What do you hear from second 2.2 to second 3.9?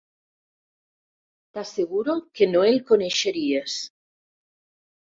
que no el coneixeries.